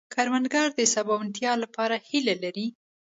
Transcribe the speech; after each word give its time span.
کروندګر 0.13 0.67
د 0.75 0.81
سباوونتیا 0.93 1.51
لپاره 1.63 1.95
هيله 2.07 2.35
لري 2.43 2.67